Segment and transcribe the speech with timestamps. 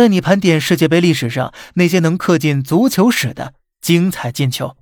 [0.00, 3.52] 带你盘点世界杯历史上那些能刻进足球史的
[3.82, 4.74] 精彩进球。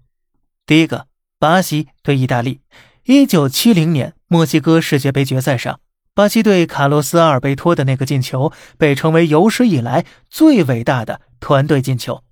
[0.64, 1.08] 第一个，
[1.40, 2.60] 巴西对意大利。
[3.02, 5.80] 一九七零年墨西哥世界杯决赛上，
[6.14, 12.22] 巴西队卡洛斯·阿尔贝托的那个进球被称为有史以来最伟大的团队进球。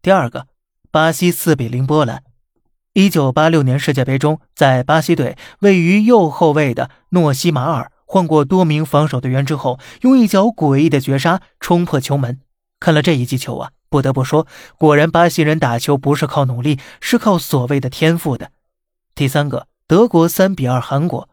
[0.00, 0.46] 第二个，
[0.90, 2.22] 巴西四比零波兰。
[2.94, 7.92] 一九八六年世界杯中，在巴西队位于右后卫的诺西马尔。
[8.12, 12.40] 换过多名防守队员之后，用一脚诡异的绝杀冲破球门。
[12.78, 14.46] 看了这一记球啊，不得不说，
[14.76, 18.50] 果然巴西人打球不是靠努力，是靠所谓的天赋的。
[19.14, 21.30] 第三个，德国三比二韩国。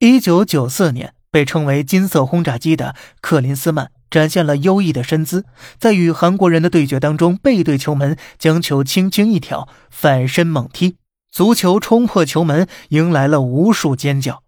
[0.00, 5.46] 一九九四年，被称为“金色轰炸机”的克林斯曼展现了优异的身姿，
[5.78, 10.96] 在与韩国人的对决当中背对球门，将球轻轻一挑，反身猛踢，
[11.30, 14.42] 足球冲破球门，迎来了无数尖叫。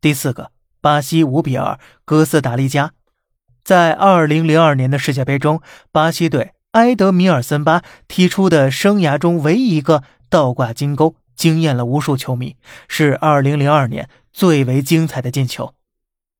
[0.00, 0.52] 第四个。
[0.80, 2.92] 巴西五比二哥斯达黎加，
[3.62, 5.60] 在二零零二年的世界杯中，
[5.92, 12.56] 巴西队埃德米尔森巴踢出的生涯中唯一一个倒挂金钩，惊艳了无数球迷，
[12.88, 15.74] 是二零零二年最为精彩的进球。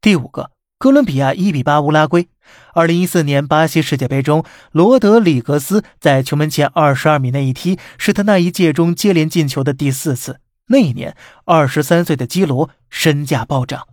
[0.00, 2.28] 第五个，哥伦比亚一比八乌拉圭。
[2.72, 10.40] 二零一四年巴西世界杯中，罗德里格斯在球门前二十二米内一踢，是他那一届中接连进球的第四次。
[10.68, 13.86] 那一年，二十三岁的基罗身价暴涨。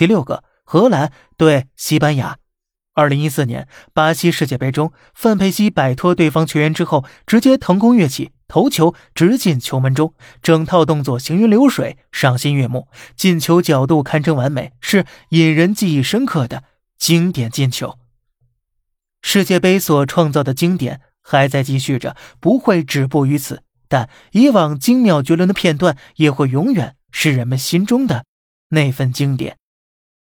[0.00, 2.38] 第六个，荷兰对西班牙。
[2.94, 16.64] 二零一四年巴西世界杯中，范佩西摆脱对方球员之后，直接腾空跃起，头球直进球门中，整套动作行云流水，赏心悦目，进球角度堪称完美，是引人记忆深刻的
[16.96, 17.98] 经典进球。
[19.20, 23.64] 世界杯所创造的经典还在继续着，不会止步于此。
[23.86, 28.24] 但以往精妙绝伦的片段，也会永远是人们心中的
[28.70, 29.58] 那份经典。